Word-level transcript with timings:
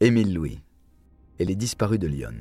Émile 0.00 0.34
Louis 0.34 0.60
et 1.38 1.44
les 1.44 1.54
disparus 1.54 2.00
de 2.00 2.08
Lyon. 2.08 2.34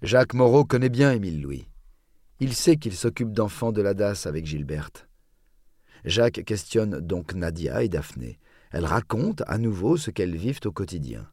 Jacques 0.00 0.32
Moreau 0.32 0.64
connaît 0.64 0.88
bien 0.88 1.12
Émile 1.12 1.42
Louis. 1.42 1.68
Il 2.40 2.54
sait 2.54 2.78
qu'il 2.78 2.94
s'occupe 2.94 3.32
d'enfants 3.32 3.70
de 3.70 3.82
la 3.82 3.92
DAS 3.92 4.24
avec 4.24 4.46
Gilberte. 4.46 5.08
Jacques 6.06 6.42
questionne 6.46 6.98
donc 7.00 7.34
Nadia 7.34 7.82
et 7.82 7.90
Daphné. 7.90 8.38
Elles 8.70 8.86
racontent 8.86 9.44
à 9.46 9.58
nouveau 9.58 9.98
ce 9.98 10.10
qu'elles 10.10 10.36
vivent 10.36 10.60
au 10.64 10.72
quotidien. 10.72 11.28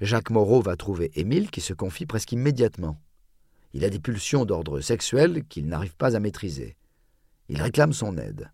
Jacques 0.00 0.30
Moreau 0.30 0.60
va 0.60 0.74
trouver 0.74 1.12
Émile 1.14 1.52
qui 1.52 1.60
se 1.60 1.72
confie 1.72 2.04
presque 2.04 2.32
immédiatement. 2.32 3.00
Il 3.74 3.84
a 3.84 3.90
des 3.90 4.00
pulsions 4.00 4.44
d'ordre 4.44 4.80
sexuel 4.80 5.44
qu'il 5.48 5.68
n'arrive 5.68 5.94
pas 5.94 6.16
à 6.16 6.20
maîtriser. 6.20 6.76
Il 7.48 7.60
réclame 7.60 7.92
son 7.92 8.16
aide. 8.16 8.50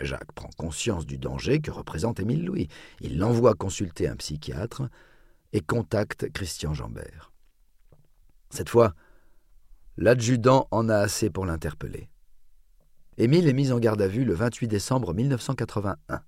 Jacques 0.00 0.32
prend 0.32 0.50
conscience 0.56 1.06
du 1.06 1.18
danger 1.18 1.60
que 1.60 1.70
représente 1.70 2.20
Émile 2.20 2.44
Louis. 2.44 2.68
Il 3.00 3.18
l'envoie 3.18 3.54
consulter 3.54 4.08
un 4.08 4.16
psychiatre 4.16 4.88
et 5.52 5.60
contacte 5.60 6.30
Christian 6.32 6.74
Jambert. 6.74 7.32
Cette 8.50 8.68
fois, 8.68 8.94
l'adjudant 9.96 10.68
en 10.70 10.88
a 10.88 10.96
assez 10.96 11.30
pour 11.30 11.46
l'interpeller. 11.46 12.08
Émile 13.18 13.48
est 13.48 13.52
mis 13.52 13.72
en 13.72 13.78
garde 13.78 14.00
à 14.02 14.08
vue 14.08 14.24
le 14.24 14.34
28 14.34 14.68
décembre 14.68 15.14
1981. 15.14 16.22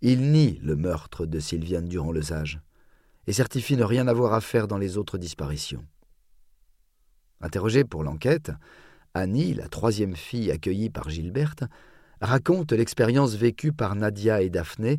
Il 0.00 0.32
nie 0.32 0.58
le 0.62 0.76
meurtre 0.76 1.26
de 1.26 1.40
Sylviane 1.40 1.88
Durand-Lesage 1.88 2.60
et 3.26 3.32
certifie 3.32 3.76
ne 3.76 3.84
rien 3.84 4.08
avoir 4.08 4.34
à 4.34 4.40
faire 4.40 4.68
dans 4.68 4.78
les 4.78 4.96
autres 4.96 5.18
disparitions. 5.18 5.84
Interrogée 7.40 7.84
pour 7.84 8.04
l'enquête, 8.04 8.52
Annie, 9.14 9.54
la 9.54 9.68
troisième 9.68 10.16
fille 10.16 10.50
accueillie 10.50 10.90
par 10.90 11.08
Gilberte, 11.08 11.64
raconte 12.20 12.72
l'expérience 12.72 13.34
vécue 13.34 13.72
par 13.72 13.94
Nadia 13.94 14.42
et 14.42 14.50
Daphné, 14.50 14.98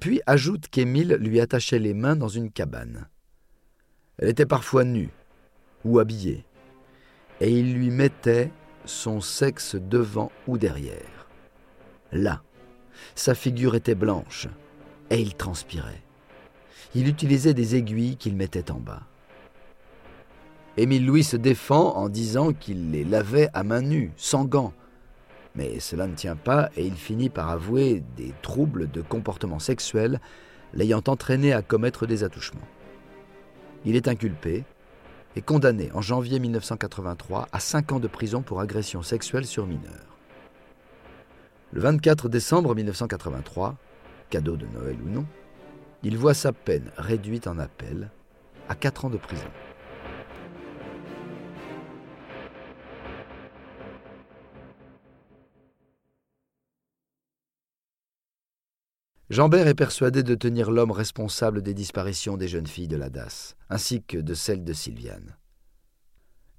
puis 0.00 0.20
ajoute 0.26 0.68
qu'Émile 0.68 1.16
lui 1.20 1.40
attachait 1.40 1.78
les 1.78 1.94
mains 1.94 2.16
dans 2.16 2.28
une 2.28 2.50
cabane. 2.50 3.08
Elle 4.18 4.28
était 4.28 4.46
parfois 4.46 4.84
nue 4.84 5.10
ou 5.84 5.98
habillée, 5.98 6.44
et 7.40 7.50
il 7.50 7.72
lui 7.72 7.90
mettait 7.90 8.50
son 8.84 9.20
sexe 9.20 9.76
devant 9.76 10.32
ou 10.46 10.58
derrière. 10.58 11.28
Là, 12.12 12.42
sa 13.14 13.34
figure 13.34 13.76
était 13.76 13.94
blanche, 13.94 14.48
et 15.08 15.20
il 15.20 15.34
transpirait. 15.34 16.02
Il 16.94 17.06
utilisait 17.06 17.54
des 17.54 17.76
aiguilles 17.76 18.16
qu'il 18.16 18.34
mettait 18.34 18.70
en 18.70 18.80
bas. 18.80 19.09
Émile 20.76 21.04
Louis 21.04 21.24
se 21.24 21.36
défend 21.36 21.96
en 21.96 22.08
disant 22.08 22.52
qu'il 22.52 22.90
les 22.92 23.04
lavait 23.04 23.48
à 23.54 23.64
main 23.64 23.82
nue, 23.82 24.12
sans 24.16 24.44
gants. 24.44 24.72
Mais 25.56 25.80
cela 25.80 26.06
ne 26.06 26.14
tient 26.14 26.36
pas 26.36 26.70
et 26.76 26.86
il 26.86 26.94
finit 26.94 27.28
par 27.28 27.50
avouer 27.50 28.04
des 28.16 28.32
troubles 28.40 28.88
de 28.90 29.02
comportement 29.02 29.58
sexuel 29.58 30.20
l'ayant 30.72 31.02
entraîné 31.08 31.52
à 31.52 31.62
commettre 31.62 32.06
des 32.06 32.22
attouchements. 32.22 32.60
Il 33.84 33.96
est 33.96 34.06
inculpé 34.06 34.64
et 35.34 35.42
condamné 35.42 35.90
en 35.92 36.02
janvier 36.02 36.38
1983 36.38 37.48
à 37.50 37.60
5 37.60 37.92
ans 37.92 38.00
de 38.00 38.08
prison 38.08 38.42
pour 38.42 38.60
agression 38.60 39.02
sexuelle 39.02 39.46
sur 39.46 39.66
mineur. 39.66 40.18
Le 41.72 41.80
24 41.80 42.28
décembre 42.28 42.74
1983, 42.74 43.76
cadeau 44.28 44.56
de 44.56 44.66
Noël 44.66 44.96
ou 45.04 45.08
non, 45.08 45.26
il 46.02 46.16
voit 46.16 46.34
sa 46.34 46.52
peine 46.52 46.90
réduite 46.96 47.46
en 47.46 47.58
appel 47.58 48.10
à 48.68 48.74
4 48.74 49.06
ans 49.06 49.10
de 49.10 49.16
prison. 49.18 49.48
Jambert 59.30 59.68
est 59.68 59.76
persuadé 59.76 60.24
de 60.24 60.34
tenir 60.34 60.72
l'homme 60.72 60.90
responsable 60.90 61.62
des 61.62 61.72
disparitions 61.72 62.36
des 62.36 62.48
jeunes 62.48 62.66
filles 62.66 62.88
de 62.88 62.96
la 62.96 63.10
DAS, 63.10 63.54
ainsi 63.68 64.02
que 64.02 64.18
de 64.18 64.34
celles 64.34 64.64
de 64.64 64.72
Sylviane. 64.72 65.36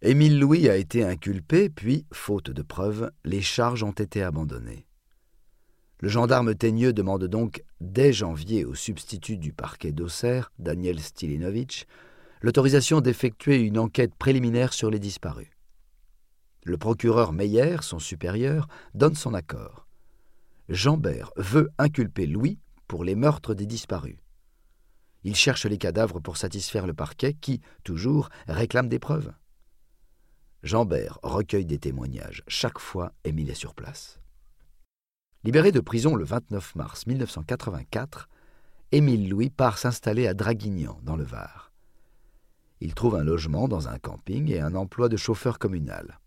Émile 0.02 0.40
Louis 0.40 0.70
a 0.70 0.78
été 0.78 1.04
inculpé, 1.04 1.70
puis, 1.70 2.06
faute 2.14 2.50
de 2.50 2.62
preuves, 2.62 3.12
les 3.26 3.42
charges 3.42 3.84
ont 3.84 3.92
été 3.92 4.24
abandonnées. 4.24 4.88
Le 6.00 6.08
gendarme 6.08 6.56
Teigneux 6.56 6.94
demande 6.94 7.26
donc, 7.26 7.62
dès 7.82 8.14
janvier, 8.14 8.64
au 8.64 8.74
substitut 8.74 9.38
du 9.38 9.52
parquet 9.52 9.92
d'Auxerre, 9.92 10.54
Daniel 10.58 11.02
Stilinovic, 11.02 11.88
l'autorisation 12.42 13.02
d'effectuer 13.02 13.58
une 13.58 13.80
enquête 13.80 14.16
préliminaire 14.16 14.72
sur 14.72 14.90
les 14.90 15.00
disparus. 15.00 15.50
Le 16.64 16.78
procureur 16.78 17.34
Meyer, 17.34 17.82
son 17.82 18.00
supérieur, 18.00 18.70
donne 18.94 19.16
son 19.16 19.34
accord. 19.34 19.88
Jambert 20.72 21.32
veut 21.36 21.70
inculper 21.78 22.26
Louis 22.26 22.58
pour 22.92 23.06
les 23.06 23.16
meurtres 23.16 23.54
des 23.54 23.66
disparus. 23.66 24.18
Il 25.24 25.34
cherche 25.34 25.66
les 25.66 25.78
cadavres 25.78 26.20
pour 26.20 26.36
satisfaire 26.36 26.86
le 26.86 26.94
parquet 26.94 27.34
qui, 27.34 27.62
toujours, 27.86 28.28
réclame 28.50 28.90
des 28.90 29.00
preuves. 29.00 29.32
Jambert 30.62 31.18
recueille 31.24 31.66
des 31.66 31.80
témoignages 31.80 32.44
chaque 32.50 32.80
fois 32.80 33.14
Émile 33.24 33.50
est 33.50 33.56
sur 33.56 33.76
place. 33.76 34.20
Libéré 35.46 35.72
de 35.72 35.80
prison 35.80 36.18
le 36.18 36.26
29 36.26 36.76
mars 36.76 37.08
1984, 37.08 38.28
Émile 38.92 39.30
Louis 39.30 39.50
part 39.50 39.78
s'installer 39.78 40.28
à 40.28 40.34
Draguignan, 40.34 41.00
dans 41.02 41.16
le 41.16 41.24
Var. 41.24 41.72
Il 42.82 42.94
trouve 42.94 43.16
un 43.16 43.24
logement 43.24 43.70
dans 43.70 43.88
un 43.88 44.00
camping 44.00 44.52
et 44.52 44.60
un 44.60 44.76
emploi 44.76 45.08
de 45.08 45.16
chauffeur 45.16 45.60
communal. 45.60 46.20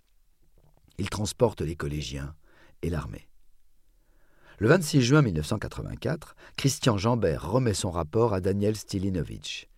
Il 0.96 1.10
transporte 1.10 1.60
les 1.60 1.76
collégiens 1.76 2.34
et 2.80 2.88
l'armée. 2.88 3.28
Le 4.60 4.68
26 4.68 5.02
juin 5.02 5.22
1984, 5.22 6.36
Christian 6.56 6.96
Jambert 6.96 7.50
remet 7.50 7.74
son 7.74 7.90
rapport 7.90 8.34
à 8.34 8.40
Daniel 8.40 8.76
Stilinovic. 8.76 9.68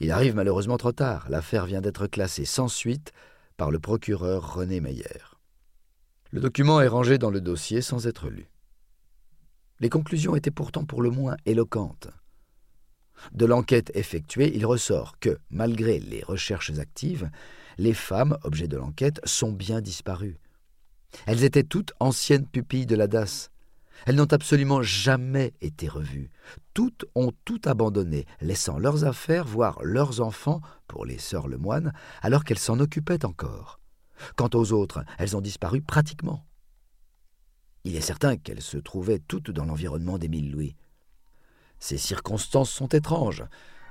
Il 0.00 0.10
arrive 0.10 0.34
malheureusement 0.34 0.78
trop 0.78 0.92
tard. 0.92 1.26
L'affaire 1.28 1.66
vient 1.66 1.80
d'être 1.80 2.08
classée 2.08 2.44
sans 2.44 2.66
suite 2.68 3.12
par 3.56 3.70
le 3.70 3.78
procureur 3.78 4.54
René 4.54 4.80
Meyer. 4.80 5.36
Le 6.30 6.40
document 6.40 6.80
est 6.80 6.88
rangé 6.88 7.18
dans 7.18 7.30
le 7.30 7.40
dossier 7.40 7.80
sans 7.80 8.06
être 8.06 8.28
lu. 8.28 8.48
Les 9.80 9.88
conclusions 9.88 10.34
étaient 10.34 10.50
pourtant 10.50 10.84
pour 10.84 11.00
le 11.00 11.10
moins 11.10 11.36
éloquentes. 11.46 12.08
De 13.32 13.46
l'enquête 13.46 13.92
effectuée, 13.94 14.56
il 14.56 14.66
ressort 14.66 15.18
que, 15.20 15.38
malgré 15.50 16.00
les 16.00 16.22
recherches 16.22 16.76
actives, 16.78 17.30
les 17.78 17.94
femmes, 17.94 18.38
objets 18.42 18.68
de 18.68 18.76
l'enquête, 18.76 19.20
sont 19.24 19.52
bien 19.52 19.80
disparues. 19.80 20.38
Elles 21.26 21.44
étaient 21.44 21.62
toutes 21.62 21.92
anciennes 22.00 22.46
pupilles 22.46 22.86
de 22.86 22.96
la 22.96 23.06
DAS. 23.06 23.50
Elles 24.06 24.16
n'ont 24.16 24.32
absolument 24.32 24.82
jamais 24.82 25.54
été 25.60 25.88
revues. 25.88 26.30
Toutes 26.74 27.04
ont 27.14 27.32
tout 27.44 27.60
abandonné, 27.64 28.26
laissant 28.40 28.78
leurs 28.78 29.04
affaires, 29.04 29.44
voire 29.44 29.78
leurs 29.82 30.20
enfants, 30.20 30.60
pour 30.86 31.04
les 31.04 31.18
sœurs 31.18 31.48
Lemoine, 31.48 31.92
alors 32.22 32.44
qu'elles 32.44 32.58
s'en 32.58 32.80
occupaient 32.80 33.24
encore. 33.24 33.80
Quant 34.36 34.50
aux 34.54 34.72
autres, 34.72 35.04
elles 35.18 35.36
ont 35.36 35.40
disparu 35.40 35.80
pratiquement. 35.82 36.44
Il 37.84 37.96
est 37.96 38.00
certain 38.00 38.36
qu'elles 38.36 38.62
se 38.62 38.78
trouvaient 38.78 39.20
toutes 39.20 39.50
dans 39.50 39.64
l'environnement 39.64 40.18
d'Émile 40.18 40.50
Louis. 40.50 40.76
Ces 41.78 41.98
circonstances 41.98 42.70
sont 42.70 42.88
étranges, 42.88 43.44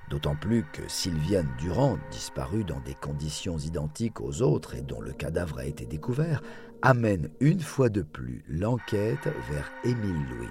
d'autant 0.09 0.35
plus 0.35 0.63
que 0.71 0.87
Sylviane 0.87 1.49
Durand, 1.57 1.97
disparue 2.11 2.63
dans 2.63 2.79
des 2.79 2.93
conditions 2.93 3.57
identiques 3.57 4.21
aux 4.21 4.41
autres 4.41 4.75
et 4.75 4.81
dont 4.81 5.01
le 5.01 5.13
cadavre 5.13 5.59
a 5.59 5.65
été 5.65 5.85
découvert, 5.85 6.41
amène 6.81 7.29
une 7.39 7.59
fois 7.59 7.89
de 7.89 8.01
plus 8.01 8.43
l'enquête 8.47 9.27
vers 9.49 9.71
Émile 9.83 10.25
Louis. 10.29 10.49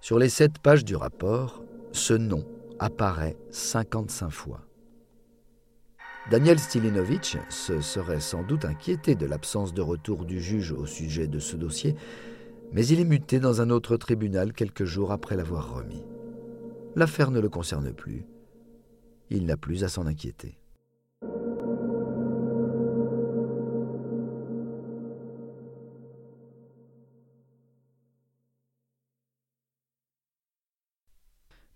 Sur 0.00 0.18
les 0.18 0.28
sept 0.28 0.58
pages 0.58 0.84
du 0.84 0.96
rapport, 0.96 1.62
ce 1.92 2.14
nom 2.14 2.44
apparaît 2.78 3.36
55 3.50 4.30
fois. 4.30 4.60
Daniel 6.30 6.58
Stilinovic 6.58 7.36
se 7.48 7.80
serait 7.80 8.20
sans 8.20 8.42
doute 8.42 8.64
inquiété 8.64 9.14
de 9.14 9.26
l'absence 9.26 9.74
de 9.74 9.82
retour 9.82 10.24
du 10.24 10.40
juge 10.40 10.72
au 10.72 10.86
sujet 10.86 11.26
de 11.26 11.40
ce 11.40 11.56
dossier, 11.56 11.96
mais 12.72 12.86
il 12.86 13.00
est 13.00 13.04
muté 13.04 13.40
dans 13.40 13.60
un 13.60 13.70
autre 13.70 13.96
tribunal 13.96 14.52
quelques 14.52 14.84
jours 14.84 15.12
après 15.12 15.36
l'avoir 15.36 15.74
remis. 15.74 16.02
L'affaire 16.94 17.30
ne 17.30 17.40
le 17.40 17.48
concerne 17.48 17.92
plus. 17.92 18.26
Il 19.30 19.46
n'a 19.46 19.56
plus 19.56 19.82
à 19.82 19.88
s'en 19.88 20.06
inquiéter. 20.06 20.58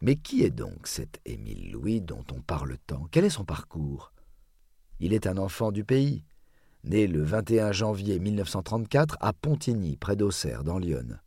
Mais 0.03 0.17
qui 0.17 0.43
est 0.45 0.51
donc 0.51 0.87
cet 0.87 1.21
Émile 1.25 1.73
Louis 1.73 2.03
dont 2.03 2.25
on 2.31 2.43
parle 2.43 2.77
tant? 2.87 3.09
Quel 3.11 3.25
est 3.25 3.31
son 3.31 3.45
parcours? 3.45 4.13
Il 5.01 5.15
est 5.15 5.27
un 5.27 5.39
enfant 5.39 5.73
du 5.73 5.85
pays, 5.85 6.25
né 6.85 7.07
le 7.07 7.23
21 7.23 7.73
janvier 7.73 8.19
1934 8.19 9.17
à 9.21 9.33
Pontigny, 9.33 9.97
près 9.97 10.15
d'Auxerre, 10.15 10.63
dans 10.63 10.79
l'Yonne. 10.79 11.21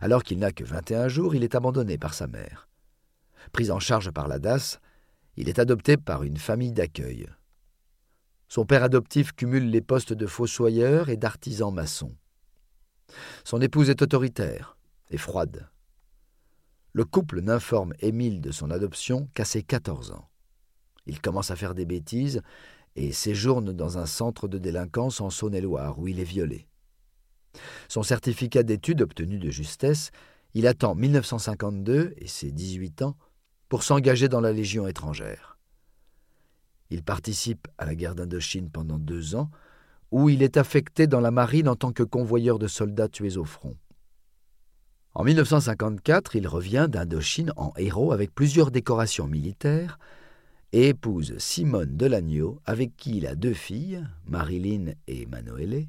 Alors 0.00 0.22
qu'il 0.22 0.38
n'a 0.38 0.52
que 0.52 0.64
21 0.64 1.08
jours, 1.08 1.34
il 1.34 1.44
est 1.44 1.54
abandonné 1.54 1.98
par 1.98 2.14
sa 2.14 2.26
mère. 2.26 2.68
Pris 3.52 3.70
en 3.70 3.80
charge 3.80 4.10
par 4.10 4.28
la 4.28 4.38
DAS, 4.38 4.80
il 5.36 5.48
est 5.48 5.58
adopté 5.58 5.96
par 5.96 6.22
une 6.22 6.36
famille 6.36 6.72
d'accueil. 6.72 7.28
Son 8.48 8.66
père 8.66 8.82
adoptif 8.82 9.32
cumule 9.32 9.70
les 9.70 9.80
postes 9.80 10.12
de 10.12 10.26
fossoyeur 10.26 11.08
et 11.08 11.16
d'artisan 11.16 11.70
maçon. 11.70 12.14
Son 13.44 13.60
épouse 13.60 13.90
est 13.90 14.02
autoritaire 14.02 14.76
et 15.10 15.18
froide. 15.18 15.68
Le 16.92 17.04
couple 17.04 17.40
n'informe 17.40 17.94
Émile 18.00 18.40
de 18.40 18.50
son 18.50 18.70
adoption 18.70 19.28
qu'à 19.34 19.44
ses 19.44 19.62
14 19.62 20.10
ans. 20.12 20.28
Il 21.06 21.20
commence 21.20 21.50
à 21.50 21.56
faire 21.56 21.74
des 21.74 21.86
bêtises 21.86 22.42
et 22.96 23.12
séjourne 23.12 23.72
dans 23.72 23.98
un 23.98 24.06
centre 24.06 24.48
de 24.48 24.58
délinquance 24.58 25.20
en 25.20 25.30
Saône-et-Loire 25.30 25.98
où 25.98 26.08
il 26.08 26.18
est 26.18 26.24
violé. 26.24 26.66
Son 27.88 28.02
certificat 28.02 28.62
d'études 28.62 29.02
obtenu 29.02 29.38
de 29.38 29.50
justesse, 29.50 30.10
il 30.54 30.66
attend 30.66 30.94
1952 30.94 32.14
et 32.16 32.26
ses 32.26 32.50
18 32.50 33.02
ans 33.02 33.16
pour 33.68 33.82
s'engager 33.82 34.28
dans 34.28 34.40
la 34.40 34.52
Légion 34.52 34.86
étrangère. 34.86 35.58
Il 36.90 37.04
participe 37.04 37.68
à 37.78 37.86
la 37.86 37.94
guerre 37.94 38.16
d'Indochine 38.16 38.68
pendant 38.68 38.98
deux 38.98 39.36
ans, 39.36 39.50
où 40.10 40.28
il 40.28 40.42
est 40.42 40.56
affecté 40.56 41.06
dans 41.06 41.20
la 41.20 41.30
marine 41.30 41.68
en 41.68 41.76
tant 41.76 41.92
que 41.92 42.02
convoyeur 42.02 42.58
de 42.58 42.66
soldats 42.66 43.08
tués 43.08 43.36
au 43.36 43.44
front. 43.44 43.76
En 45.14 45.24
1954, 45.24 46.36
il 46.36 46.48
revient 46.48 46.88
d'Indochine 46.88 47.52
en 47.56 47.72
héros 47.76 48.12
avec 48.12 48.34
plusieurs 48.34 48.70
décorations 48.70 49.26
militaires 49.26 49.98
et 50.72 50.88
épouse 50.88 51.36
Simone 51.38 51.96
Delagneau, 51.96 52.60
avec 52.64 52.96
qui 52.96 53.16
il 53.16 53.26
a 53.26 53.34
deux 53.34 53.54
filles, 53.54 54.04
Marilyn 54.26 54.92
et 55.08 55.26
Manoëlle, 55.26 55.86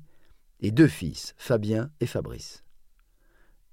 et 0.62 0.72
deux 0.72 0.88
fils, 0.88 1.34
Fabien 1.38 1.90
et 2.00 2.06
Fabrice. 2.06 2.64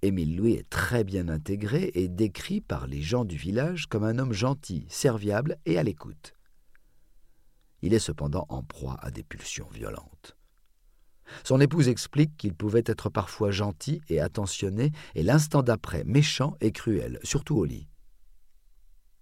Émile 0.01 0.37
Louis 0.37 0.53
est 0.55 0.69
très 0.71 1.05
bien 1.05 1.29
intégré 1.29 1.91
et 1.95 2.09
décrit 2.09 2.61
par 2.61 2.87
les 2.87 3.03
gens 3.03 3.25
du 3.25 3.37
village 3.37 3.87
comme 3.87 4.05
un 4.05 4.19
homme 4.19 4.33
gentil, 4.33 4.87
serviable 4.89 5.59
et 5.67 5.79
à 5.79 5.83
l'écoute. 5.83 6.35
Il 7.83 7.95
est 7.95 7.99
cependant 7.99 8.47
en 8.49 8.63
proie 8.63 8.97
à 9.01 9.11
des 9.11 9.23
pulsions 9.23 9.69
violentes. 9.69 10.37
Son 11.45 11.61
épouse 11.61 11.89
explique 11.89 12.37
qu'il 12.37 12.55
pouvait 12.55 12.85
être 12.87 13.11
parfois 13.11 13.51
gentil 13.51 14.01
et 14.09 14.21
attentionné, 14.21 14.93
et 15.15 15.23
l'instant 15.23 15.63
d'après 15.63 16.05
méchant 16.05 16.57
et 16.61 16.73
cruel, 16.73 17.19
surtout 17.23 17.57
au 17.57 17.65
lit. 17.65 17.89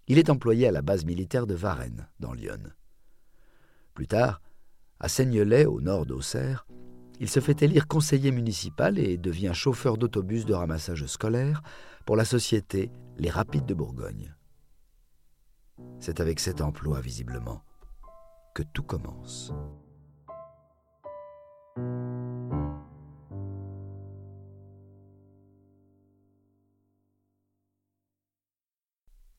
Il 0.07 0.19
est 0.19 0.31
employé 0.31 0.69
à 0.69 0.73
la 0.73 0.83
base 0.83 1.05
militaire 1.05 1.47
de 1.47 1.55
Varennes, 1.55 2.09
dans 2.21 2.33
l'Yonne. 2.33 2.75
Plus 3.95 4.07
tard, 4.07 4.41
à 5.01 5.09
Seignelay, 5.09 5.65
au 5.65 5.81
nord 5.81 6.07
d'Auxerre, 6.07 6.67
il 7.21 7.31
se 7.31 7.41
fait 7.41 7.63
élire 7.63 7.87
conseiller 7.87 8.31
municipal 8.31 8.99
et 8.99 9.17
devient 9.17 9.53
chauffeur 9.55 9.97
d'autobus 9.97 10.45
de 10.45 10.55
ramassage 10.55 11.07
scolaire 11.07 11.63
pour 12.05 12.17
la 12.17 12.25
société 12.25 12.91
Les 13.19 13.31
Rapides 13.31 13.67
de 13.67 13.75
Bourgogne. 13.75 14.35
C'est 16.01 16.21
avec 16.21 16.41
cet 16.41 16.61
emploi, 16.61 17.01
visiblement, 17.01 17.63
que 18.55 18.63
tout 18.63 18.83
commence. 18.83 19.53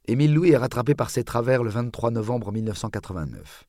Émile 0.10 0.34
Louis 0.34 0.52
est 0.52 0.58
rattrapé 0.58 0.96
par 0.96 1.10
ses 1.10 1.24
travers 1.24 1.64
le 1.64 1.70
23 1.70 2.12
novembre 2.12 2.52
1989. 2.52 3.68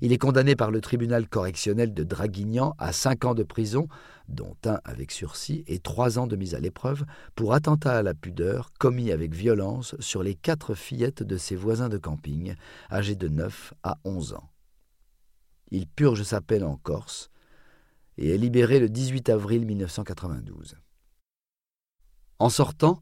Il 0.00 0.12
est 0.12 0.18
condamné 0.18 0.56
par 0.56 0.70
le 0.70 0.80
tribunal 0.80 1.28
correctionnel 1.28 1.94
de 1.94 2.04
Draguignan 2.04 2.74
à 2.78 2.92
cinq 2.92 3.24
ans 3.24 3.34
de 3.34 3.42
prison, 3.42 3.88
dont 4.28 4.56
un 4.64 4.80
avec 4.84 5.12
sursis, 5.12 5.64
et 5.66 5.78
trois 5.78 6.18
ans 6.18 6.26
de 6.26 6.36
mise 6.36 6.54
à 6.54 6.60
l'épreuve 6.60 7.04
pour 7.34 7.54
attentat 7.54 7.98
à 7.98 8.02
la 8.02 8.14
pudeur 8.14 8.70
commis 8.78 9.12
avec 9.12 9.34
violence 9.34 9.94
sur 10.00 10.22
les 10.22 10.34
quatre 10.34 10.74
fillettes 10.74 11.22
de 11.22 11.36
ses 11.36 11.56
voisins 11.56 11.88
de 11.88 11.98
camping, 11.98 12.54
âgées 12.90 13.16
de 13.16 13.28
9 13.28 13.74
à 13.82 13.98
11 14.04 14.34
ans. 14.34 14.50
Il 15.70 15.86
purge 15.86 16.22
sa 16.22 16.40
peine 16.40 16.64
en 16.64 16.76
Corse 16.76 17.30
et 18.18 18.34
est 18.34 18.38
libéré 18.38 18.78
le 18.78 18.88
18 18.88 19.30
avril 19.30 19.64
1992. 19.66 20.76
En 22.38 22.50
sortant, 22.50 23.00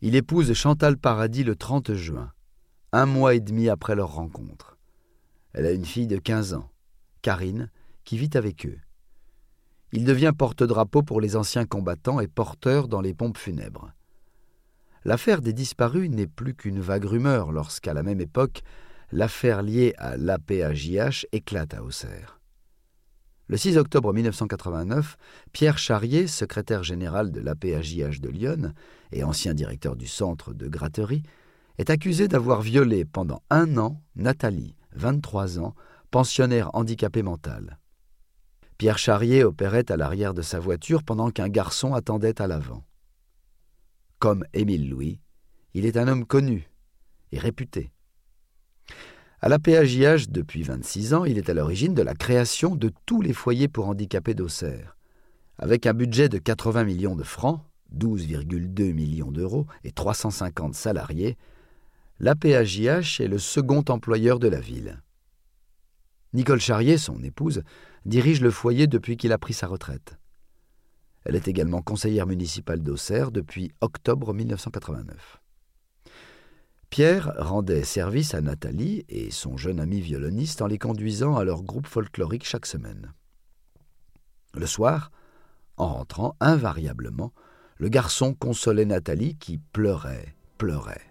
il 0.00 0.14
épouse 0.14 0.52
Chantal 0.54 0.96
Paradis 0.96 1.44
le 1.44 1.56
30 1.56 1.92
juin, 1.92 2.32
un 2.92 3.06
mois 3.06 3.34
et 3.34 3.40
demi 3.40 3.68
après 3.68 3.94
leur 3.94 4.14
rencontre. 4.14 4.77
Elle 5.58 5.66
a 5.66 5.72
une 5.72 5.84
fille 5.84 6.06
de 6.06 6.18
15 6.18 6.54
ans, 6.54 6.70
Karine, 7.20 7.68
qui 8.04 8.16
vit 8.16 8.30
avec 8.34 8.64
eux. 8.64 8.78
Il 9.90 10.04
devient 10.04 10.32
porte-drapeau 10.38 11.02
pour 11.02 11.20
les 11.20 11.34
anciens 11.34 11.66
combattants 11.66 12.20
et 12.20 12.28
porteur 12.28 12.86
dans 12.86 13.00
les 13.00 13.12
pompes 13.12 13.36
funèbres. 13.36 13.90
L'affaire 15.04 15.42
des 15.42 15.52
disparus 15.52 16.10
n'est 16.10 16.28
plus 16.28 16.54
qu'une 16.54 16.78
vague 16.78 17.06
rumeur 17.06 17.50
lorsqu'à 17.50 17.92
la 17.92 18.04
même 18.04 18.20
époque, 18.20 18.62
l'affaire 19.10 19.62
liée 19.62 19.94
à 19.98 20.16
l'APAJH 20.16 21.26
éclate 21.32 21.74
à 21.74 21.82
Auxerre. 21.82 22.38
Le 23.48 23.56
6 23.56 23.78
octobre 23.78 24.12
1989, 24.12 25.16
Pierre 25.50 25.78
Charrier, 25.78 26.28
secrétaire 26.28 26.84
général 26.84 27.32
de 27.32 27.40
l'APAJH 27.40 28.20
de 28.20 28.28
Lyon 28.28 28.74
et 29.10 29.24
ancien 29.24 29.54
directeur 29.54 29.96
du 29.96 30.06
centre 30.06 30.54
de 30.54 30.68
gratterie, 30.68 31.24
est 31.78 31.90
accusé 31.90 32.28
d'avoir 32.28 32.62
violé 32.62 33.04
pendant 33.04 33.42
un 33.50 33.76
an 33.76 34.00
Nathalie, 34.14 34.76
23 34.98 35.60
ans, 35.60 35.74
pensionnaire 36.10 36.70
handicapée 36.74 37.22
mentale. 37.22 37.78
Pierre 38.76 38.98
Charrier 38.98 39.44
opérait 39.44 39.90
à 39.90 39.96
l'arrière 39.96 40.34
de 40.34 40.42
sa 40.42 40.58
voiture 40.58 41.02
pendant 41.02 41.30
qu'un 41.30 41.48
garçon 41.48 41.94
attendait 41.94 42.40
à 42.42 42.46
l'avant. 42.46 42.84
Comme 44.18 44.44
Émile 44.52 44.90
Louis, 44.90 45.20
il 45.74 45.86
est 45.86 45.96
un 45.96 46.08
homme 46.08 46.26
connu 46.26 46.70
et 47.32 47.38
réputé. 47.38 47.92
À 49.40 49.48
la 49.48 49.60
PAJH, 49.60 50.30
depuis 50.30 50.64
26 50.64 51.14
ans, 51.14 51.24
il 51.24 51.38
est 51.38 51.48
à 51.48 51.54
l'origine 51.54 51.94
de 51.94 52.02
la 52.02 52.14
création 52.14 52.74
de 52.74 52.90
tous 53.06 53.22
les 53.22 53.32
foyers 53.32 53.68
pour 53.68 53.88
handicapés 53.88 54.34
d'Auxerre. 54.34 54.96
Avec 55.58 55.86
un 55.86 55.94
budget 55.94 56.28
de 56.28 56.38
80 56.38 56.84
millions 56.84 57.14
de 57.14 57.22
francs, 57.22 57.60
12,2 57.96 58.92
millions 58.92 59.30
d'euros 59.30 59.66
et 59.84 59.92
350 59.92 60.74
salariés, 60.74 61.36
la 62.20 62.34
PAJH 62.34 63.20
est 63.20 63.28
le 63.28 63.38
second 63.38 63.84
employeur 63.88 64.38
de 64.38 64.48
la 64.48 64.60
ville. 64.60 65.00
Nicole 66.32 66.60
Charrier, 66.60 66.98
son 66.98 67.22
épouse, 67.22 67.62
dirige 68.04 68.40
le 68.40 68.50
foyer 68.50 68.86
depuis 68.86 69.16
qu'il 69.16 69.32
a 69.32 69.38
pris 69.38 69.54
sa 69.54 69.66
retraite. 69.66 70.18
Elle 71.24 71.36
est 71.36 71.48
également 71.48 71.80
conseillère 71.80 72.26
municipale 72.26 72.82
d'Auxerre 72.82 73.30
depuis 73.30 73.72
octobre 73.80 74.34
1989. 74.34 75.40
Pierre 76.90 77.34
rendait 77.38 77.84
service 77.84 78.34
à 78.34 78.40
Nathalie 78.40 79.04
et 79.08 79.30
son 79.30 79.56
jeune 79.56 79.78
ami 79.78 80.00
violoniste 80.00 80.62
en 80.62 80.66
les 80.66 80.78
conduisant 80.78 81.36
à 81.36 81.44
leur 81.44 81.62
groupe 81.62 81.86
folklorique 81.86 82.46
chaque 82.46 82.66
semaine. 82.66 83.12
Le 84.54 84.66
soir, 84.66 85.10
en 85.76 85.94
rentrant 85.94 86.34
invariablement, 86.40 87.32
le 87.76 87.88
garçon 87.88 88.34
consolait 88.34 88.86
Nathalie 88.86 89.36
qui 89.36 89.58
pleurait, 89.58 90.34
pleurait. 90.56 91.07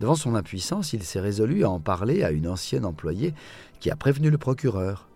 Devant 0.00 0.14
son 0.14 0.34
impuissance, 0.34 0.94
il 0.94 1.02
s'est 1.02 1.20
résolu 1.20 1.64
à 1.64 1.70
en 1.70 1.78
parler 1.78 2.24
à 2.24 2.30
une 2.30 2.48
ancienne 2.48 2.86
employée 2.86 3.34
qui 3.80 3.90
a 3.90 3.96
prévenu 3.96 4.30
le 4.30 4.38
procureur. 4.38 5.08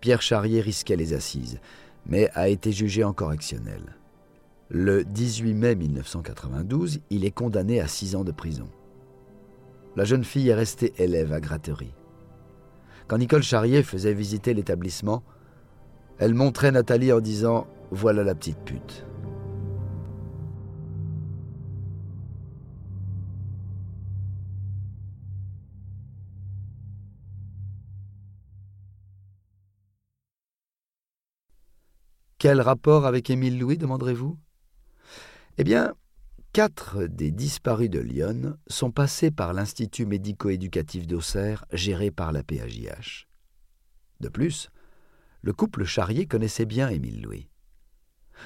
Pierre 0.00 0.22
Charrier 0.22 0.60
risquait 0.60 0.96
les 0.96 1.14
assises, 1.14 1.58
mais 2.06 2.30
a 2.34 2.48
été 2.48 2.70
jugé 2.70 3.02
en 3.02 3.14
correctionnel. 3.14 3.96
Le 4.68 5.04
18 5.04 5.54
mai 5.54 5.74
1992, 5.74 7.00
il 7.08 7.24
est 7.24 7.30
condamné 7.30 7.80
à 7.80 7.88
six 7.88 8.14
ans 8.14 8.24
de 8.24 8.30
prison. 8.30 8.68
La 9.96 10.04
jeune 10.04 10.24
fille 10.24 10.48
est 10.48 10.54
restée 10.54 10.92
élève 10.98 11.32
à 11.32 11.40
Gratterie. 11.40 11.94
Quand 13.08 13.18
Nicole 13.18 13.42
Charrier 13.42 13.82
faisait 13.82 14.14
visiter 14.14 14.54
l'établissement, 14.54 15.24
elle 16.18 16.34
montrait 16.34 16.70
Nathalie 16.70 17.12
en 17.12 17.20
disant 17.20 17.66
Voilà 17.90 18.22
la 18.22 18.34
petite 18.34 18.60
pute. 18.64 19.04
Quel 32.40 32.62
rapport 32.62 33.04
avec 33.04 33.28
Émile 33.28 33.58
Louis, 33.58 33.76
demanderez-vous? 33.76 34.38
Eh 35.58 35.62
bien, 35.62 35.92
quatre 36.54 37.04
des 37.04 37.32
disparus 37.32 37.90
de 37.90 37.98
Lyon 37.98 38.56
sont 38.66 38.90
passés 38.90 39.30
par 39.30 39.52
l'Institut 39.52 40.06
médico-éducatif 40.06 41.06
d'Auxerre, 41.06 41.66
géré 41.70 42.10
par 42.10 42.32
la 42.32 42.42
PAJH. 42.42 43.28
De 44.20 44.30
plus, 44.30 44.70
le 45.42 45.52
couple 45.52 45.84
Charrier 45.84 46.24
connaissait 46.24 46.64
bien 46.64 46.88
Émile 46.88 47.20
Louis. 47.20 47.50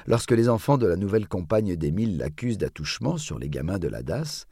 Lorsque 0.08 0.32
les 0.32 0.48
enfants 0.48 0.76
de 0.76 0.88
la 0.88 0.96
nouvelle 0.96 1.28
compagne 1.28 1.76
d'Émile 1.76 2.18
l'accusent 2.18 2.58
d'attouchement 2.58 3.16
sur 3.16 3.38
les 3.38 3.48
gamins 3.48 3.78
de 3.78 3.86
la 3.86 4.02
DAS, 4.02 4.48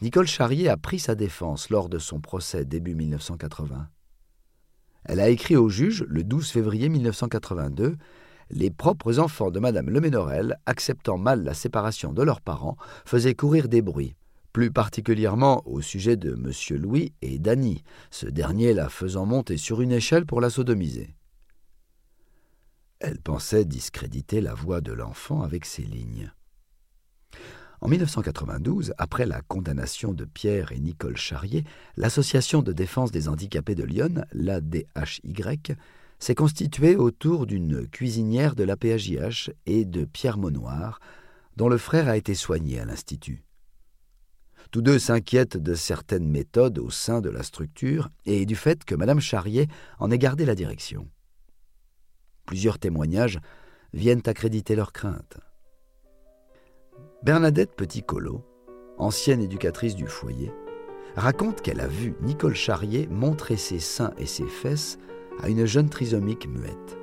Nicole 0.00 0.26
Charrier 0.26 0.70
a 0.70 0.78
pris 0.78 1.00
sa 1.00 1.14
défense 1.14 1.68
lors 1.68 1.90
de 1.90 1.98
son 1.98 2.22
procès 2.22 2.64
début 2.64 2.94
1980. 2.94 3.90
Elle 5.04 5.20
a 5.20 5.28
écrit 5.28 5.56
au 5.56 5.68
juge 5.68 6.02
le 6.08 6.24
12 6.24 6.50
février 6.50 6.88
1982 6.88 7.98
les 8.50 8.70
propres 8.70 9.18
enfants 9.18 9.50
de 9.50 9.60
Madame 9.60 9.90
Leménorel, 9.90 10.58
acceptant 10.66 11.18
mal 11.18 11.42
la 11.44 11.54
séparation 11.54 12.12
de 12.12 12.22
leurs 12.22 12.40
parents, 12.40 12.76
faisaient 13.04 13.34
courir 13.34 13.68
des 13.68 13.82
bruits. 13.82 14.14
plus 14.52 14.72
particulièrement 14.72 15.62
au 15.64 15.80
sujet 15.80 16.16
de 16.16 16.32
M. 16.32 16.76
Louis 16.76 17.12
et 17.22 17.38
d'Annie, 17.38 17.84
ce 18.10 18.26
dernier 18.26 18.74
la 18.74 18.88
faisant 18.88 19.24
monter 19.24 19.56
sur 19.56 19.80
une 19.80 19.92
échelle 19.92 20.26
pour 20.26 20.40
la 20.40 20.50
sodomiser. 20.50 21.14
Elle 22.98 23.20
pensait 23.20 23.64
discréditer 23.64 24.40
la 24.40 24.52
voix 24.54 24.80
de 24.80 24.92
l'enfant 24.92 25.42
avec 25.42 25.64
ces 25.64 25.82
lignes. 25.82 26.32
En 27.80 27.88
1992, 27.88 28.92
après 28.98 29.24
la 29.24 29.40
condamnation 29.40 30.12
de 30.12 30.26
Pierre 30.26 30.72
et 30.72 30.80
Nicole 30.80 31.16
Charrier, 31.16 31.64
l'Association 31.96 32.60
de 32.60 32.72
défense 32.72 33.10
des 33.10 33.28
handicapés 33.28 33.74
de 33.74 33.84
Lyon, 33.84 34.22
l'ADHY, 34.32 35.76
s'est 36.20 36.34
constituée 36.34 36.96
autour 36.96 37.46
d'une 37.46 37.88
cuisinière 37.88 38.54
de 38.54 38.62
l'APHIH 38.64 39.50
et 39.66 39.84
de 39.84 40.04
Pierre 40.04 40.38
Monoir, 40.38 41.00
dont 41.56 41.68
le 41.68 41.78
frère 41.78 42.08
a 42.08 42.16
été 42.16 42.34
soigné 42.34 42.78
à 42.78 42.84
l'Institut. 42.84 43.44
Tous 44.70 44.82
deux 44.82 45.00
s'inquiètent 45.00 45.56
de 45.56 45.74
certaines 45.74 46.28
méthodes 46.28 46.78
au 46.78 46.90
sein 46.90 47.20
de 47.20 47.30
la 47.30 47.42
structure 47.42 48.10
et 48.24 48.46
du 48.46 48.54
fait 48.54 48.84
que 48.84 48.94
Madame 48.94 49.18
Charrier 49.18 49.66
en 49.98 50.10
ait 50.10 50.18
gardé 50.18 50.44
la 50.44 50.54
direction. 50.54 51.08
Plusieurs 52.46 52.78
témoignages 52.78 53.40
viennent 53.92 54.22
accréditer 54.26 54.76
leurs 54.76 54.92
craintes. 54.92 55.38
Bernadette 57.22 57.74
Petit-Colo, 57.74 58.44
ancienne 58.98 59.42
éducatrice 59.42 59.96
du 59.96 60.06
foyer, 60.06 60.52
raconte 61.16 61.62
qu'elle 61.62 61.80
a 61.80 61.88
vu 61.88 62.14
Nicole 62.20 62.54
Charrier 62.54 63.08
montrer 63.08 63.56
ses 63.56 63.80
seins 63.80 64.12
et 64.18 64.26
ses 64.26 64.46
fesses 64.46 64.98
à 65.42 65.48
une 65.48 65.66
jeune 65.66 65.88
trisomique 65.88 66.48
muette. 66.48 66.98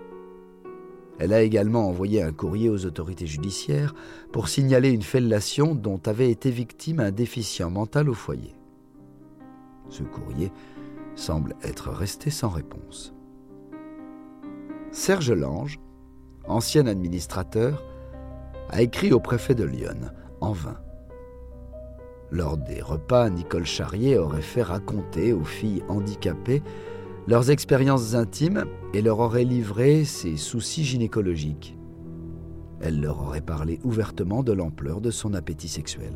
Elle 1.20 1.34
a 1.34 1.42
également 1.42 1.88
envoyé 1.88 2.22
un 2.22 2.32
courrier 2.32 2.70
aux 2.70 2.86
autorités 2.86 3.26
judiciaires 3.26 3.96
pour 4.32 4.50
signaler 4.50 4.92
une 4.92 5.02
fellation 5.02 5.74
dont 5.74 6.00
avait 6.06 6.30
été 6.30 6.52
victime 6.52 7.00
un 7.00 7.12
déficient 7.12 7.72
mental 7.72 8.10
au 8.10 8.14
foyer. 8.14 8.54
Ce 9.90 10.04
courrier 10.04 10.52
semble 11.16 11.56
être 11.64 11.90
resté 11.90 12.30
sans 12.30 12.50
réponse. 12.50 13.14
Serge 14.92 15.32
Lange, 15.32 15.80
ancien 16.48 16.86
administrateur, 16.86 17.84
a 18.70 18.82
écrit 18.82 19.12
au 19.12 19.20
préfet 19.20 19.56
de 19.56 19.64
Lyon, 19.64 20.12
en 20.42 20.52
vain. 20.52 20.78
Lors 22.30 22.58
des 22.58 22.82
repas, 22.82 23.30
Nicole 23.30 23.66
Charrier 23.66 24.18
aurait 24.18 24.42
fait 24.42 24.62
raconter 24.62 25.34
aux 25.34 25.46
filles 25.46 25.84
handicapées 25.88 26.62
leurs 27.28 27.52
expériences 27.52 28.14
intimes 28.16 28.66
et 28.94 29.02
leur 29.02 29.20
aurait 29.20 29.44
livré 29.44 30.06
ses 30.06 30.38
soucis 30.38 30.86
gynécologiques. 30.86 31.78
Elle 32.80 33.02
leur 33.02 33.22
aurait 33.22 33.42
parlé 33.42 33.80
ouvertement 33.84 34.44
de 34.44 34.54
l'ampleur 34.54 35.02
de 35.02 35.12
son 35.12 35.34
appétit 35.34 35.68
sexuel. 35.68 36.14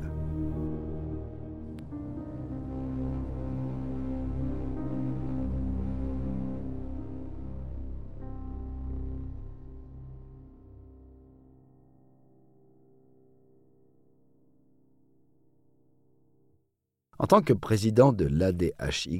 Tant 17.31 17.41
que 17.41 17.53
président 17.53 18.11
de 18.11 18.25
l'ADHY, 18.25 19.17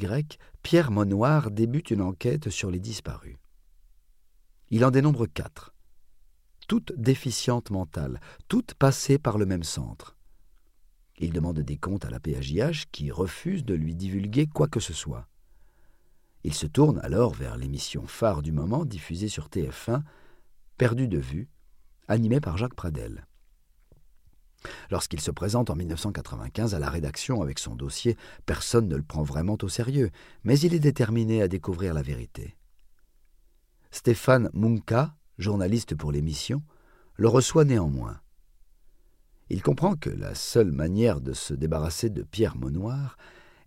Pierre 0.63 0.91
Monoir 0.91 1.49
débute 1.49 1.91
une 1.91 2.01
enquête 2.01 2.49
sur 2.49 2.69
les 2.69 2.81
disparus. 2.81 3.37
Il 4.69 4.83
en 4.83 4.91
dénombre 4.91 5.27
quatre, 5.27 5.73
toutes 6.67 6.91
déficientes 6.97 7.69
mentales, 7.69 8.19
toutes 8.49 8.73
passées 8.73 9.17
par 9.17 9.37
le 9.37 9.45
même 9.45 9.63
centre. 9.63 10.17
Il 11.19 11.31
demande 11.31 11.61
des 11.61 11.77
comptes 11.77 12.03
à 12.03 12.09
la 12.09 12.19
PAJH 12.19 12.87
qui 12.91 13.11
refuse 13.11 13.63
de 13.63 13.75
lui 13.75 13.95
divulguer 13.95 14.45
quoi 14.45 14.67
que 14.67 14.81
ce 14.81 14.91
soit. 14.91 15.29
Il 16.43 16.53
se 16.53 16.67
tourne 16.67 16.99
alors 17.03 17.33
vers 17.33 17.55
l'émission 17.55 18.07
phare 18.07 18.41
du 18.41 18.51
moment 18.51 18.83
diffusée 18.83 19.29
sur 19.29 19.47
TF1, 19.47 20.01
Perdu 20.77 21.07
de 21.07 21.17
vue, 21.17 21.47
animée 22.09 22.41
par 22.41 22.57
Jacques 22.57 22.75
Pradel. 22.75 23.25
Lorsqu'il 24.89 25.19
se 25.19 25.31
présente 25.31 25.69
en 25.69 25.75
1995 25.75 26.75
à 26.75 26.79
la 26.79 26.89
rédaction 26.89 27.41
avec 27.41 27.59
son 27.59 27.75
dossier, 27.75 28.17
personne 28.45 28.87
ne 28.87 28.95
le 28.95 29.03
prend 29.03 29.23
vraiment 29.23 29.57
au 29.61 29.67
sérieux, 29.67 30.11
mais 30.43 30.59
il 30.59 30.73
est 30.73 30.79
déterminé 30.79 31.41
à 31.41 31.47
découvrir 31.47 31.93
la 31.93 32.01
vérité. 32.01 32.55
Stéphane 33.91 34.49
Munka, 34.53 35.15
journaliste 35.37 35.95
pour 35.95 36.11
l'émission, 36.11 36.63
le 37.15 37.27
reçoit 37.27 37.65
néanmoins. 37.65 38.19
Il 39.49 39.61
comprend 39.61 39.95
que 39.95 40.09
la 40.09 40.33
seule 40.33 40.71
manière 40.71 41.19
de 41.19 41.33
se 41.33 41.53
débarrasser 41.53 42.09
de 42.09 42.23
Pierre 42.23 42.55
Monoir 42.55 43.17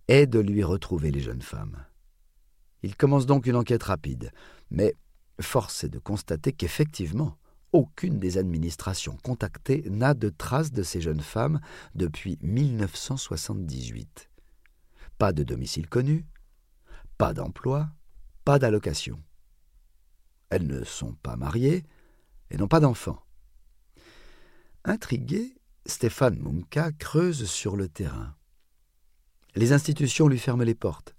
est 0.07 0.25
de 0.25 0.39
lui 0.39 0.63
retrouver 0.63 1.11
les 1.11 1.19
jeunes 1.19 1.41
femmes. 1.41 1.85
Il 2.81 2.95
commence 2.95 3.25
donc 3.25 3.45
une 3.45 3.55
enquête 3.55 3.83
rapide, 3.83 4.31
mais 4.71 4.95
force 5.39 5.83
est 5.83 5.89
de 5.89 5.99
constater 5.99 6.53
qu'effectivement, 6.53 7.37
aucune 7.75 8.19
des 8.19 8.37
administrations 8.37 9.17
contactées 9.21 9.83
n'a 9.89 10.13
de 10.13 10.29
traces 10.29 10.71
de 10.71 10.81
ces 10.81 11.01
jeunes 11.01 11.19
femmes 11.19 11.59
depuis 11.93 12.39
1978. 12.41 14.29
Pas 15.17 15.33
de 15.33 15.43
domicile 15.43 15.89
connu, 15.89 16.25
pas 17.17 17.33
d'emploi, 17.33 17.89
pas 18.45 18.59
d'allocation. 18.59 19.21
Elles 20.49 20.65
ne 20.65 20.85
sont 20.85 21.15
pas 21.15 21.35
mariées 21.35 21.83
et 22.49 22.55
n'ont 22.55 22.69
pas 22.69 22.79
d'enfants. 22.79 23.21
Intrigué, 24.85 25.57
Stéphane 25.85 26.39
Munka 26.39 26.93
creuse 26.93 27.43
sur 27.43 27.75
le 27.75 27.89
terrain. 27.89 28.37
Les 29.55 29.73
institutions 29.73 30.29
lui 30.29 30.39
ferment 30.39 30.63
les 30.63 30.75
portes. 30.75 31.13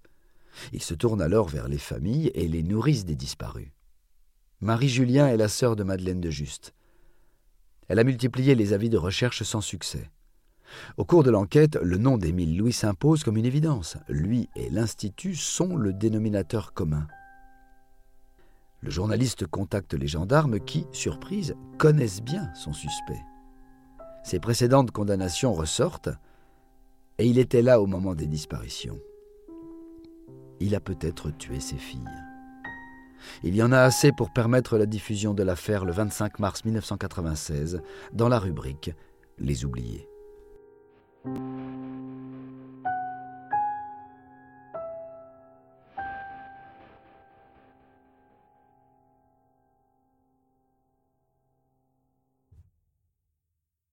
Il 0.73 0.83
se 0.83 0.95
tourne 0.95 1.21
alors 1.21 1.49
vers 1.49 1.69
les 1.69 1.77
familles 1.77 2.31
et 2.35 2.49
les 2.49 2.63
nourrices 2.63 3.05
des 3.05 3.15
disparus. 3.15 3.76
Marie-Julien 4.67 5.29
est 5.29 5.37
la 5.37 5.47
sœur 5.47 5.77
de 5.77 5.85
Madeleine 5.85 6.21
de 6.21 6.29
Juste. 6.29 6.75
Elle 7.87 8.01
a 8.01 8.05
multiplié 8.05 8.57
les 8.57 8.73
avis 8.73 8.91
de 8.91 8.99
recherche 8.99 9.45
sans 9.45 9.61
succès. 9.61 10.11
Au 10.97 11.05
cours 11.05 11.23
de 11.23 11.31
l'enquête, 11.31 11.79
le 11.81 11.99
nom 11.99 12.19
d'Émile 12.19 12.59
Louis 12.59 12.73
s'impose 12.73 13.23
comme 13.23 13.37
une 13.37 13.47
évidence. 13.47 13.97
Lui 14.09 14.49
et 14.57 14.69
l'Institut 14.71 15.37
sont 15.37 15.77
le 15.77 15.93
dénominateur 15.93 16.73
commun. 16.75 17.07
Le 18.81 18.91
journaliste 18.91 19.47
contacte 19.47 19.95
les 19.95 20.09
gendarmes 20.09 20.59
qui, 20.59 20.85
surprise, 20.91 21.55
connaissent 21.79 22.23
bien 22.23 22.53
son 22.55 22.73
suspect. 22.73 23.23
Ses 24.25 24.41
précédentes 24.41 24.91
condamnations 24.91 25.53
ressortent, 25.53 26.11
et 27.19 27.27
il 27.27 27.39
était 27.39 27.63
là 27.63 27.81
au 27.81 27.87
moment 27.87 28.17
des 28.17 28.27
disparitions. 28.27 28.99
Il 30.59 30.75
a 30.75 30.81
peut-être 30.81 31.31
tué 31.31 31.61
ses 31.61 31.79
filles. 31.79 32.26
Il 33.43 33.55
y 33.55 33.63
en 33.63 33.73
a 33.73 33.81
assez 33.81 34.13
pour 34.13 34.33
permettre 34.33 34.79
la 34.79 34.87
diffusion 34.87 35.35
de 35.35 35.43
l'affaire 35.43 35.85
le 35.85 35.93
25 35.93 36.39
mars 36.39 36.65
1996 36.65 37.83
dans 38.13 38.29
la 38.29 38.39
rubrique 38.39 38.91
Les 39.39 39.65
oubliés. 39.65 40.09